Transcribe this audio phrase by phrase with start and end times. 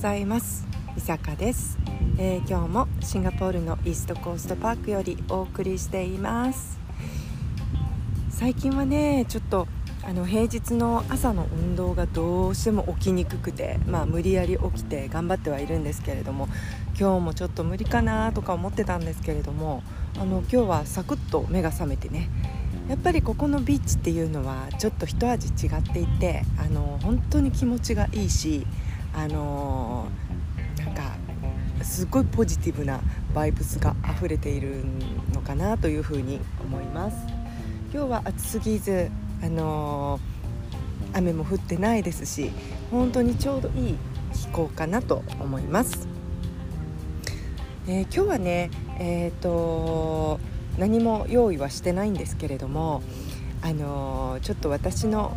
[0.00, 0.66] ざいます。
[0.96, 1.76] 伊坂です、
[2.16, 6.78] えー、今日もシンガポールのイーストコーストパークよりお送りしています。
[8.30, 9.68] 最近はねちょっと
[10.02, 16.48] あの平日の朝の運動がどうしても起きにくくて、まあ、無理やり起きて頑張ってはいるんですけれども
[16.98, 19.82] 今日もちょっと無理かなとか思ってたんですけれども
[20.18, 22.30] あの今日はサクッと目が覚めてね
[22.88, 28.66] やっぱりここのビーチっていうのはちょっと一味違っていてあの本当に気持ちがいいし
[29.14, 30.08] あの
[30.78, 31.16] なんか
[31.82, 33.00] すごいポジティブな
[33.34, 34.84] バイブスが溢れている
[35.32, 37.40] のかなというふうに思います。
[37.92, 39.10] 今日は暑すぎず
[39.42, 40.20] あの
[41.12, 42.52] 雨も降ってないですし
[42.92, 43.98] 本当にちょうどいい
[44.32, 46.06] 気候かなと思います、
[47.88, 50.38] えー、今日はねえっ、ー、と
[50.78, 53.02] 何も用意はしてないんですけれども
[53.60, 55.36] あのちょっと私の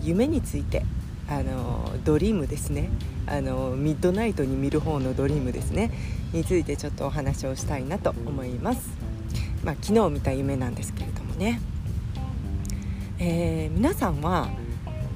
[0.00, 0.84] 夢について
[1.30, 2.90] あのドリームですね。
[3.26, 5.90] あのミッドナイトに見る方のドリームですね。
[6.32, 8.88] についてちょっとお話をしたいなと思います、
[9.64, 11.60] まあ、昨日見た夢なんですけれどもね、
[13.18, 14.48] えー、皆さんは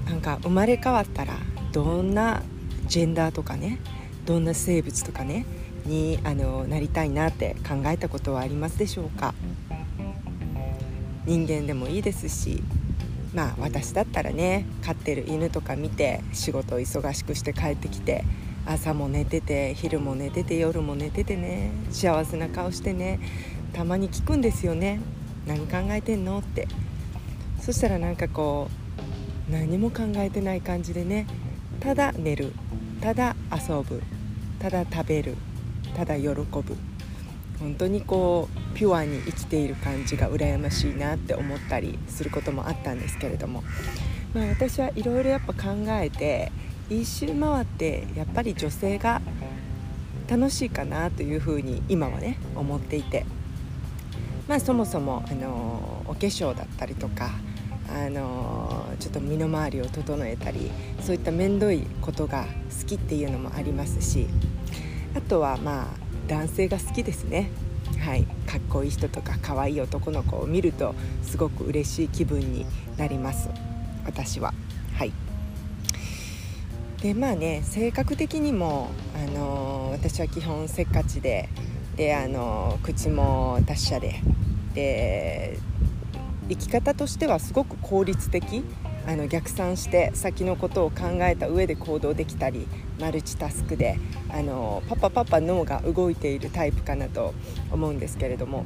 [0.07, 1.35] なんか生まれ変わったら
[1.71, 2.43] どんな
[2.89, 3.79] ジェンダーとかね
[4.27, 5.47] どんな生物とかね
[5.87, 9.35] にあのなりたいなって考えたことはありますでしょうか？
[11.27, 12.61] 人間でもいいですし
[13.35, 18.25] まあ私だったらね飼ってる犬とか見て仕事を忙しくして帰ってきて
[18.65, 23.21] 朝も寝てて昼も寝てて夜も寝ててね幸せな顔してね
[23.73, 25.01] たまに聞くんですよね。
[25.47, 26.69] 何考えてんのって。
[27.61, 28.69] そしたらなんかこ
[29.49, 31.27] う何も考えてない感じでね
[31.81, 32.53] ただ寝る
[33.01, 34.03] ただ遊ぶ
[34.59, 35.37] ただ食べる
[35.97, 36.45] ただ喜ぶ。
[37.61, 43.63] 本当にこうピュアに生きている感じが羨ましいなって思ったりすることもあったんですけれども、
[44.35, 46.53] まあ、私はいろいろやっぱ考えて
[46.91, 49.23] 一周回ってやっぱり女性が
[50.29, 53.25] 楽しいかなというふうに今はね思っていて、
[54.49, 57.31] まあ、そもそもあのお化粧だったりとか
[57.89, 60.71] あのちょっと身の回りを整えたり
[61.01, 62.47] そういった面倒いことが
[62.81, 64.27] 好きっていうのもありますし
[65.15, 67.51] あとはまあ男性が好きですね。
[68.01, 68.25] はい。
[68.47, 73.49] かっこいい人とか可愛い男の子を見るとすごく嬉しい気分になります。
[74.05, 74.53] 私は。
[74.95, 75.13] はい。
[77.03, 81.49] でまあね性格的にも、あのー、私は基本せっかちで
[81.97, 84.21] で、あのー、口も達者で
[84.75, 85.59] で
[86.49, 88.65] 生き方としてはすごく効率的
[89.07, 92.67] あの逆算して先のことを考えた上で行動できたり
[93.01, 93.99] マルチタスクで
[94.31, 97.35] あのパパパパ脳が動いているタイプかなと
[97.71, 98.65] 思うんですけれども。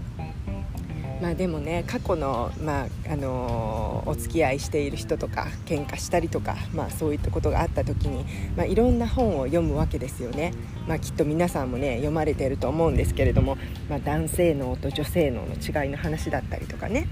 [1.21, 8.25] まあでもね過去の,、まあ、あのお付き合いしている人とか喧嘩したりとか、まあ、そういったことがあった時に、
[8.56, 10.54] まあ、いろんな本を読むわけですよね、
[10.87, 17.09] まあ、きっと皆さんもね読まれていると思うんですけれども、まあ、男性脳と女性脳の違いの話だったりとかね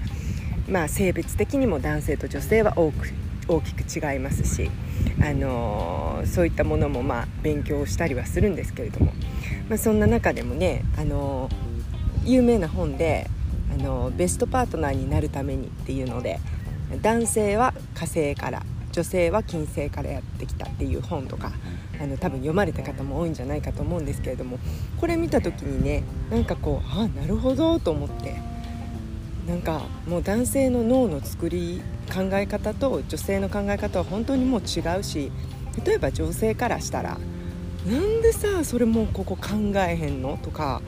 [0.67, 3.13] まあ、性別的にも男性と女性は多く
[3.47, 4.69] 大きく違いますし、
[5.21, 9.13] あのー、そういったものもまあ勉強したりはするんですけれども、
[9.69, 13.29] まあ、そんな中でもね、あのー、有名な本で、
[13.73, 16.39] あのー、ベストパートナーになるためにっていうので
[17.01, 21.51] 男性は火星から女性は金星からやってきたっていう本とか
[22.01, 24.59] あの多分読まれた方も多いんじゃないかと思うんですけれども
[24.99, 28.56] これ見た時にねなんかこうあなるほどと思って。
[29.47, 31.81] なんかもう男性の脳の作り
[32.13, 35.31] 考え方と女性の考え方は本当にもう違うし
[35.85, 37.17] 例えば女性からしたら
[37.85, 39.53] なんでさそれもうここ考
[39.87, 40.81] えへんのとか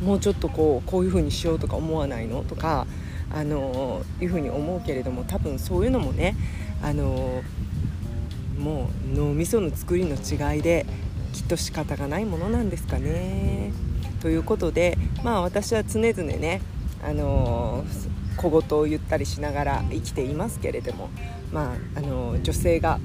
[0.00, 2.86] もうちょっとこうこういう風にしようとか思わないのとか
[3.34, 6.36] あのいう風に思うけれども多分そういうのもね
[6.82, 7.42] あの
[8.58, 10.86] もう脳みその作りの違いで
[11.32, 13.72] きっと仕方がないものなんですかね。
[14.20, 16.60] ということでまあ私は常々ね
[17.02, 17.84] あの
[18.36, 21.10] 小言を言ったりしながら生きていますけれども、
[21.52, 22.98] まあ、あの女性が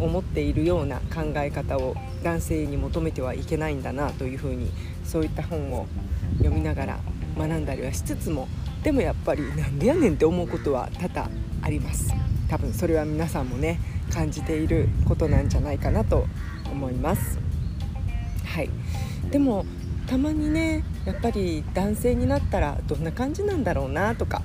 [0.00, 4.70] 思っているような考え方を男性に求めてはいけないんだなというふうに
[5.04, 5.86] そういった本を
[6.38, 6.98] 読みながら
[7.38, 8.48] 学んだりはしつつも
[8.82, 11.30] でもやっぱりなんでやねんって思うことは多々
[11.62, 12.12] あります。
[12.48, 13.80] 多分それは皆さんもね
[14.12, 16.26] 感じていることなんじゃないかなと
[16.70, 17.38] 思います。
[18.44, 18.70] はい。
[19.30, 19.64] でも
[20.06, 24.42] たまにねやっぱり男性になったらどんな感じなんだろうなとか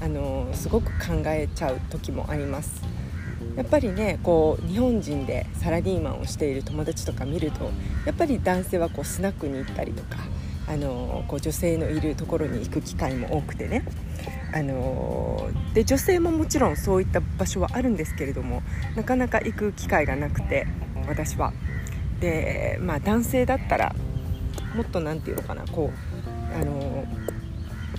[0.00, 2.82] あのすごく考えちゃう時もあります。
[3.56, 7.70] やっぱりねこう日本人でサラリーマンをしている友達とか見ると
[8.06, 10.18] やっぱり男性はこうスナックに行ったりとか
[10.68, 13.82] あのこう女性のいるところに行く機会も多くてね。
[14.52, 18.62] あので女性ももちろんそういった場所はあるんですけれども
[18.96, 20.66] なかなか行く機会がなくて
[21.08, 21.52] 私は。
[22.20, 23.94] でまあ男性だったら
[24.74, 27.04] もっと何て言うのかなこうあの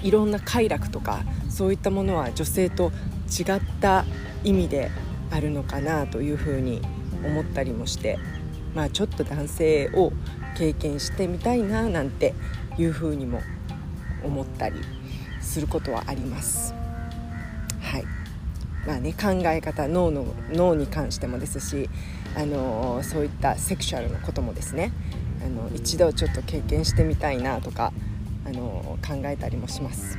[0.03, 2.91] いろんな快楽とかそういったものは女性と
[3.29, 4.05] 違った
[4.43, 4.89] 意味で
[5.31, 6.81] あるのかなというふうに
[7.23, 8.17] 思ったりもして
[8.73, 10.11] まあちょっと男性を
[10.57, 12.33] 経験してみたいななんて
[12.77, 13.41] いうふうにも
[14.23, 14.75] 思ったり
[15.41, 16.73] することはあります。
[17.81, 18.05] はい
[18.85, 21.89] まあね、考え方脳の脳に関してもですし、
[22.35, 24.91] あのそういったセクシュアルなこともですね
[25.45, 27.93] あの一度ちょっと経験してみたいなとか、
[28.45, 30.17] あの考えたりもします。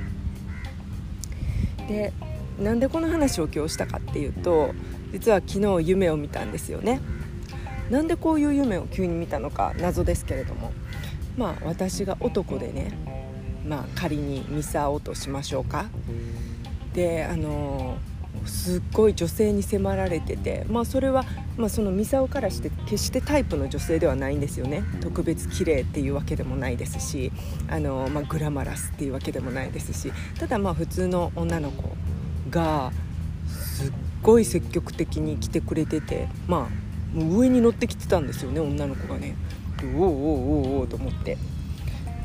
[1.88, 2.12] で
[2.58, 4.72] なんでこの話を今日したかっていうと
[5.12, 7.00] 実は昨日夢を見たんですよね。
[7.90, 10.72] なんでこういう夢を急に見たのか謎ですけれども
[11.36, 12.96] まあ私が男でね
[13.66, 15.86] まあ仮にミサオとしましょうか
[16.94, 17.98] であの
[18.46, 21.24] すっごい女性に迫られてて、まあ、それは、
[21.56, 27.30] まあ、そのミサオからして決してタイプの女性ではないんですよね特別綺麗っていうわけでもないですし
[27.68, 31.96] あの、まあ、グラマラスっていうわけでもないですしただまあ普通の女の子
[32.50, 32.90] が
[33.48, 33.92] すっ
[34.22, 39.36] ごい積極的に来てくれててまあもう上に乗ってきてたんですよね女の子がね。
[39.96, 41.36] おおおおおと思って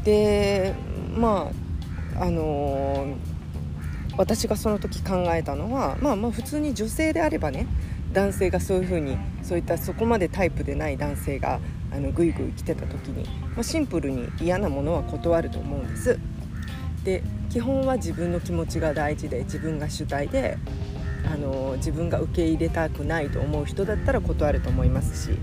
[0.04, 0.75] で
[1.18, 1.51] ま
[2.15, 3.36] ああのー
[4.17, 7.67] 私がその時考えたのは、まあ、まあ普通に女性であればね
[8.13, 11.59] 男性がそういうふうにそういったそこまでタイプでない男性が
[11.91, 16.19] あのグイグイ来てた時に、まあ、シンプルに嫌なものは断ると思うんです。
[17.03, 20.57] で基本は自分の気持ちが大事で自分が主体で
[21.25, 25.37] あの自分が受け入れたくないと思う人だったら断ると思いますし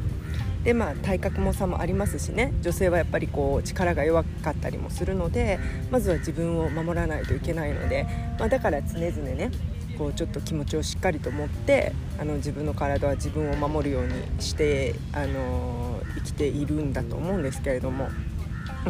[0.64, 2.52] でまあ体格も差もありますしね。
[2.62, 5.58] 女性はやっぱりこう力が弱かったりもするので
[5.90, 8.06] まずは自分を守らないといけないので、
[8.38, 9.50] まあ、だから常々ね
[9.98, 18.08] こうちょっと気持ちをしっかりと持ってあの自分の体は自分を守るようにしてあの生きているんだと思うんですけれども。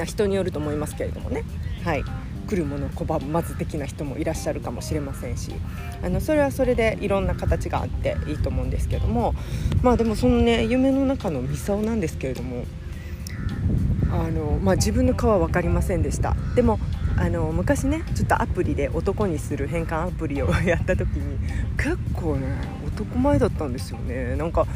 [0.05, 1.44] 人によると思いますけれどもね。
[1.85, 2.05] はい。
[2.44, 5.52] 来るもの拒まず的な人もいらっしゃるかもしれませんし
[6.02, 9.35] あのそれはそれでいろんな形があっていいと思うんですけども
[9.82, 12.64] まあでもそのね夢の中のミサオなんですけれども
[14.12, 16.37] あの、まあ、自分の顔は分かりませんでした。
[16.55, 16.79] でも
[17.17, 21.38] あの昔ねちょっとアプリで男にする変換アプリをやった時に
[21.76, 22.49] 結構ね
[22.87, 24.37] 男前だったんですよね。
[24.37, 24.67] なんか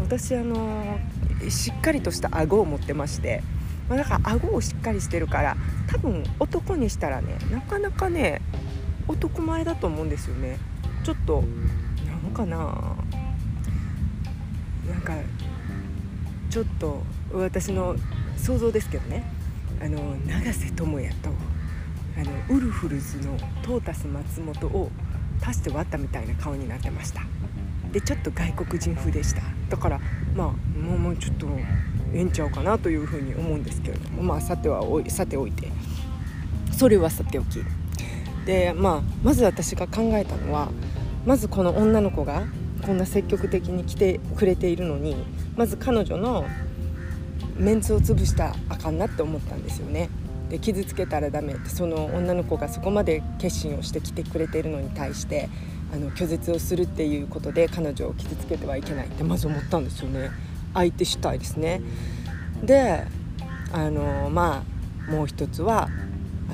[0.00, 0.98] 私あの
[1.48, 3.42] しっかりとした顎を持ってまして
[3.92, 5.54] まあ、だから顎をしっかりしてるから
[5.86, 8.40] 多分男にしたらねなかなかね
[9.06, 10.58] 男前だと思うんですよね。
[11.04, 11.44] ちょっと
[12.06, 12.56] なんかな
[14.88, 15.12] なんか
[16.48, 17.02] ちょっと
[17.34, 17.96] 私の
[18.38, 19.24] 想像ですけどね。
[19.82, 21.28] あの永瀬智也と
[22.16, 24.90] あのウルフルズのトータス松本を
[25.42, 27.22] 足して割ったみたいな顔になってました。
[27.92, 29.42] でちょっと外国人風でした。
[29.68, 30.00] だから
[30.34, 31.46] まあもうもうちょっと
[32.14, 35.68] ええんちゃうかなというふうに思うんですけれどもまあさてはさておいて。
[36.72, 37.62] それはさておき。
[38.44, 40.68] でまあまず私が考えたのは
[41.24, 42.42] まずこの女の子が
[42.84, 45.14] こんな積極的に来てくれているのに
[45.54, 46.44] まず彼女の
[47.56, 50.10] メンツを潰したらあかんなって思ったんですよね。
[50.48, 55.48] で傷つけたらダメってその女の子がそこまで決心をしてきてくれているのに対して
[55.94, 60.30] あの拒絶をするっていうことで彼女を傷つけてはいけないってまず思ったんですよね。
[60.74, 61.80] 相手主体ですね。
[62.62, 63.04] で
[63.72, 64.64] あのま
[65.08, 65.88] あもう一つは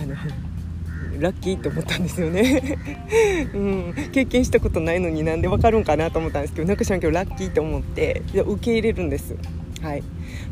[0.00, 0.14] あの
[1.20, 2.78] ラッキーと思ったんですよね、
[3.52, 9.34] うん、経験したことないのになんでわかるんかなと思ったんですけどなんか知らんけどラッキーと思って受け入れるんです。
[9.82, 10.02] はい。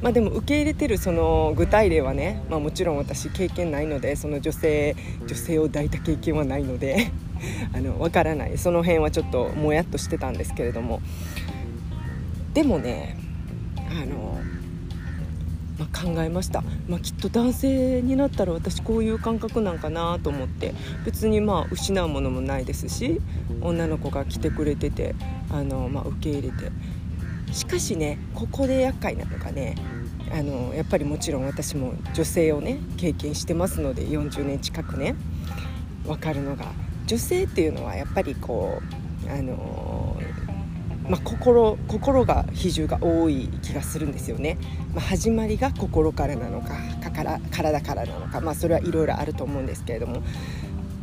[0.02, 4.94] まあ、でも受け入れてるその具体例はね、まあ、もちろん私経験ないのでその女性
[5.26, 7.10] 女性を抱いた経験はないので
[7.74, 8.56] あの分からない。
[8.58, 11.00] その辺はちょっともやっとしてたんですけれども。
[12.54, 13.16] でもね
[13.90, 14.40] あの、
[15.78, 20.74] まあ、考えました、まあ、きっと男性になったら私こういう感覚なんかなと思って。
[21.04, 23.20] 別にまあ失うものもないですし
[23.60, 25.14] 女の子が来てくれてて
[25.50, 26.72] あの、まあ、受け入れて。
[27.52, 29.76] しかしねここで厄介なのがね
[30.32, 35.14] あのやっぱりもちろん私も女性をね経験してますので40年近くね
[36.04, 36.66] 分かるのが
[37.06, 38.82] 女性っていうのはやっぱりこ
[39.26, 40.05] うあの
[41.08, 44.58] まあ、心心が比重が多い気がするんですよね、
[44.94, 50.22] まあ、始まりが心からなのかかから体からなのか、まあ、それはいろいろあると思うんですけれども。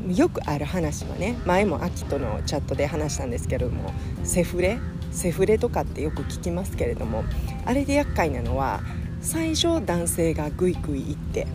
[0.10, 3.94] よくある話はね前も秋とのチャットで話したんですけれども
[4.26, 4.78] セフレ
[5.14, 7.24] セフレとかってよく聞きますけれども
[7.64, 8.82] あれで厄介なのは
[9.22, 11.48] 最初男性がグイグイ行って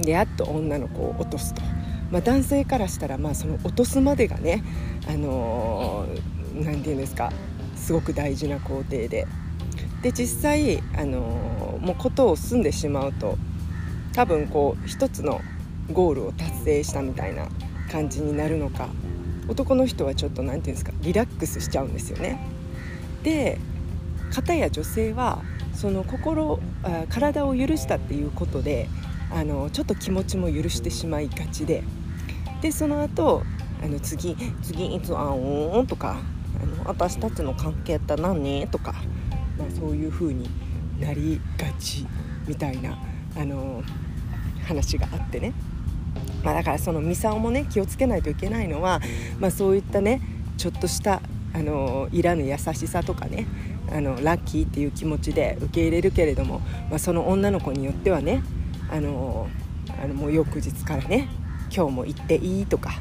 [0.00, 1.62] でやっと女の子を落とすと、
[2.10, 4.64] まあ、男性からしたらまあその落とすまでがね
[5.08, 7.32] あのー何て言うんですか
[7.76, 9.26] すごく大事な工程で
[10.02, 13.36] で実際あのもうことを済んでしまうと
[14.12, 15.40] 多分こう一つの
[15.92, 17.48] ゴールを達成したみたいな
[17.90, 18.88] 感じになるのか
[19.48, 22.38] 男の人はちょっと何て言うんですかリラックスしちゃうんですよね。
[23.22, 23.58] で
[24.32, 25.42] 片や女性は
[25.74, 28.88] その心あ体を許したっていうことで
[29.30, 31.84] あのちょっと気持ちも許してしまいがちで
[32.62, 33.42] でその後
[33.82, 36.20] あの次次いつ会おうとか
[36.62, 38.66] あの私たちの関係って何？
[38.68, 38.92] とか、
[39.58, 40.48] まあ、そういう風に
[41.00, 42.06] なりがち
[42.46, 42.98] みたいな
[43.36, 43.82] あの
[44.66, 45.52] 話があってね、
[46.42, 49.00] まあ、だからそのミサオもね気をつけないといけないのは、
[49.38, 50.20] まあ、そういったね
[50.56, 51.20] ちょっとした
[51.52, 53.46] あのいらぬ優しさとかね
[53.90, 56.60] あのラッキーっていう気持ちで受け入れるけれども、
[56.90, 58.42] まあ、その女の子によってはね
[58.90, 59.48] あの
[60.02, 61.28] あのもう翌日からね
[61.74, 62.94] 今日も行っていいとか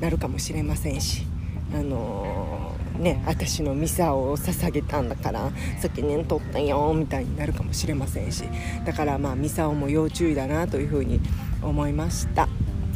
[0.00, 1.26] なるかもしれませんし
[1.74, 8.44] あのね私のミサを捧げたんだから責任取ったよみたいになるかもしれませんし。
[8.84, 11.20] だからまあミサオも要注意だなというふうに
[11.62, 12.48] 思いました。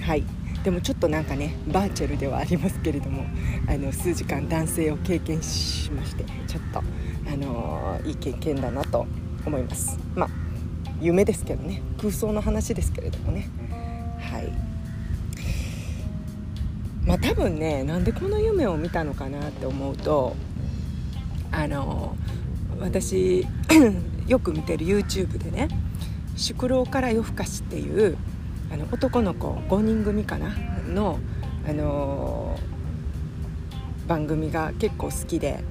[0.02, 0.24] はい。
[0.64, 3.24] でもちょっとなんかねバーチャルではありますけれども
[3.66, 9.06] あの数時間男性を経験しましてちょっとあのいい経験だなと
[9.46, 9.98] 思います。
[10.14, 10.30] まあ
[11.00, 11.82] 夢ですけどね。
[11.98, 13.48] 空想の話ですけれどもね。
[14.20, 14.69] はい
[17.10, 20.36] まあ多分ねなんでこの夢を見たのかなって思うと
[21.50, 22.14] あの
[22.78, 23.44] 私
[24.28, 25.66] よく見てる YouTube でね
[26.36, 28.16] 「宿老から夜更かし」っていう
[28.72, 30.54] あの男の子5人組かな？
[30.86, 31.18] の、
[31.68, 32.56] あの
[34.06, 35.64] 番組が結構好きで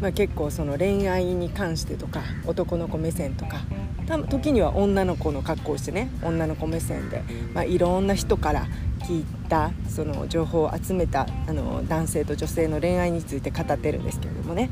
[0.00, 3.62] まあ、結構その恋愛に関してとか男の子目線とか
[4.06, 7.22] た時には女の子の格好をしてね女の子目線で、
[7.54, 8.66] まあ、いろんな人から
[9.00, 14.70] 聞いたその情報を集めたあの男性と女性の恋愛について語ってるんですけれどもね、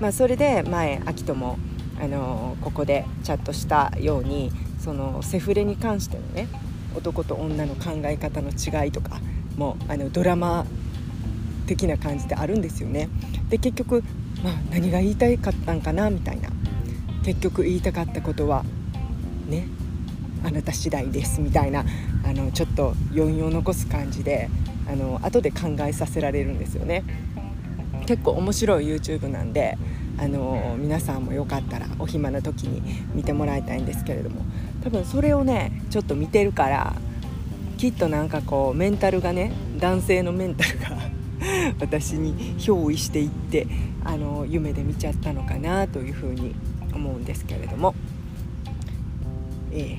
[0.00, 1.58] まあ、それで前秋とも
[2.00, 6.48] あのここでチャットしたようにそのセフレに関してのね
[6.94, 9.20] 男と女の考え方の違いとか
[9.56, 10.66] もあのドラマ
[11.66, 13.08] 的な感じであるんですよね。
[13.48, 14.02] で結局
[14.42, 16.50] まあ、何が言いたかったんかなみたいな
[17.24, 18.64] 結局言いたかったことは
[19.46, 19.68] ね
[20.44, 21.84] あなた次第ですみたいな
[22.24, 24.48] あのちょっと余韻を残す感じで
[24.88, 27.02] あの後で考えさせられるんですよね。
[28.06, 29.76] 結構面白い YouTube なんで
[30.18, 34.42] あの皆さんもよかったらお暇な時に見てもらいたいんですけれども
[34.84, 36.94] 多分それをねちょっと見てるから
[37.76, 40.86] きっとなんかこうメンタルがね男性のメンタルが
[41.80, 43.66] 私に憑依していって
[44.04, 46.54] あの夢で見ちゃったのかなというふうに
[46.94, 47.94] 思うんですけれども、
[49.76, 49.98] え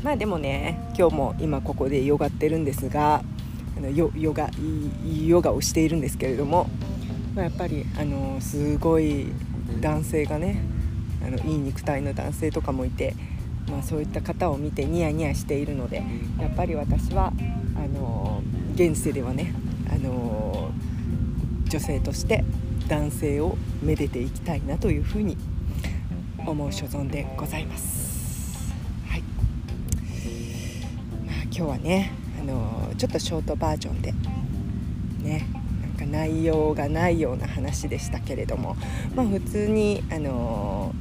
[0.00, 3.24] ー、まあでもね今日も今ここでヨガってるんですが
[3.76, 4.50] あのヨヨガ
[5.04, 6.70] ヨガをしているんですけれども、
[7.34, 9.26] まあ、やっぱりあのすごい
[9.80, 10.62] 男性がね
[11.24, 13.14] あのいい肉体の男性とかもいて、
[13.68, 16.04] まあ、そういった方を見てニヤニヤしているので
[16.40, 17.32] やっぱり私は
[17.74, 18.42] あの
[18.74, 19.52] 現世ではね
[19.92, 20.70] あの
[21.64, 22.44] 女性として
[22.86, 25.36] 男性をめでていきたいなというふうに
[26.38, 28.07] 思う所存でございます。
[31.58, 34.12] 今日はねあのちょっとショートバージョンで
[35.24, 35.44] ね
[35.82, 38.76] なんか内容がないような話でしたけれども、
[39.16, 40.94] まあ、普通にあの、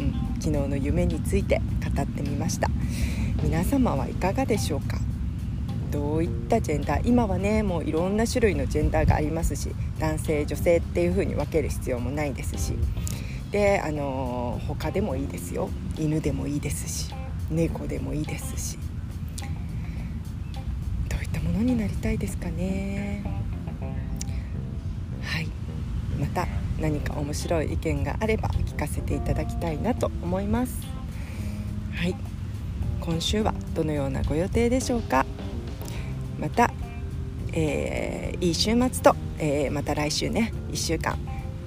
[0.00, 1.62] うん、昨日の夢について
[1.94, 2.68] 語ってみました。
[3.40, 4.98] 皆様はいかがでしょうか？
[5.92, 7.08] どういったジェンダー？
[7.08, 9.70] 今はねもういろんな種類のジェンダーがありますし
[10.00, 12.74] 男性女性っていう風に分ける必要もないですし
[13.52, 15.70] であの他でもいいですよ。
[15.96, 17.14] 犬でもいいですし
[17.48, 18.76] 猫でもいいですし
[21.60, 23.22] のになりたいですかね。
[25.22, 25.48] はい。
[26.18, 26.46] また
[26.80, 30.80] 何か面白い意見があれば聞かせていただきたいなと思います。
[31.94, 32.16] はい。
[33.00, 35.26] 今週はどのようなご予定でしょうか。
[36.38, 36.72] また、
[37.52, 40.52] えー、いい週末と、えー、また来週ね。
[40.70, 41.18] 1週間。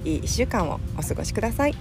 [0.04, 1.74] いい1週間をお過ごしください。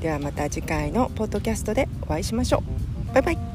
[0.00, 2.62] ではまた次回のポッドキャストでお会いしましょ
[3.10, 3.14] う。
[3.14, 3.47] バイバイ。